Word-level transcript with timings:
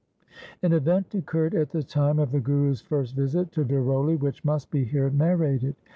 An 0.63 0.73
event 0.73 1.13
occurred 1.13 1.53
at 1.53 1.69
the 1.69 1.83
time 1.83 2.17
of 2.17 2.31
the 2.31 2.39
Guru's 2.39 2.81
first 2.81 3.15
visit 3.15 3.51
to 3.51 3.63
Daroli, 3.63 4.17
which 4.19 4.43
must 4.43 4.71
be 4.71 4.83
here 4.83 5.11
narrated. 5.11 5.75